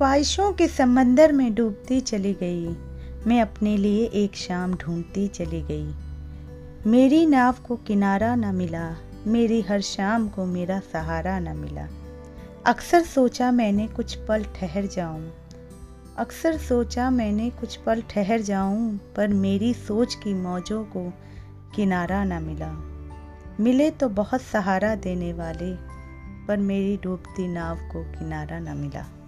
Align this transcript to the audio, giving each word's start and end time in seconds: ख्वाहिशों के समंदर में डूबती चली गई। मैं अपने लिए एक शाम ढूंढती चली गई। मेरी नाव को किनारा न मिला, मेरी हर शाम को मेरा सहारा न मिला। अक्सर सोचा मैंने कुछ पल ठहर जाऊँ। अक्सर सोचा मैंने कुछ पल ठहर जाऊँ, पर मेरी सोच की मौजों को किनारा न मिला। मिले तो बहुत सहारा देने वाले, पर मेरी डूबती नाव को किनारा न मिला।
ख्वाहिशों 0.00 0.52
के 0.52 0.68
समंदर 0.68 1.32
में 1.32 1.54
डूबती 1.54 2.00
चली 2.00 2.32
गई। 2.32 2.68
मैं 3.26 3.42
अपने 3.42 3.76
लिए 3.76 4.04
एक 4.04 4.34
शाम 4.34 4.74
ढूंढती 4.74 5.28
चली 5.28 5.62
गई। 5.62 5.94
मेरी 6.90 7.26
नाव 7.26 7.54
को 7.68 7.76
किनारा 7.76 8.34
न 8.34 8.54
मिला, 8.54 8.96
मेरी 9.26 9.60
हर 9.60 9.80
शाम 9.80 10.28
को 10.28 10.44
मेरा 10.44 10.80
सहारा 10.80 11.38
न 11.38 11.56
मिला। 11.56 11.88
अक्सर 12.66 13.02
सोचा 13.02 13.50
मैंने 13.50 13.88
कुछ 13.88 14.14
पल 14.14 14.44
ठहर 14.44 14.86
जाऊँ। 14.86 15.32
अक्सर 16.16 16.56
सोचा 16.56 17.10
मैंने 17.10 17.50
कुछ 17.50 17.76
पल 17.76 18.02
ठहर 18.10 18.40
जाऊँ, 18.40 19.00
पर 19.16 19.28
मेरी 19.28 19.74
सोच 19.74 20.14
की 20.14 20.34
मौजों 20.34 20.84
को 20.84 21.12
किनारा 21.76 22.24
न 22.24 22.42
मिला। 22.42 22.72
मिले 23.60 23.90
तो 23.90 24.08
बहुत 24.08 24.42
सहारा 24.42 24.94
देने 24.94 25.32
वाले, 25.32 25.74
पर 26.46 26.56
मेरी 26.56 26.96
डूबती 26.96 27.48
नाव 27.48 27.76
को 27.76 28.04
किनारा 28.04 28.58
न 28.58 28.76
मिला। 28.76 29.19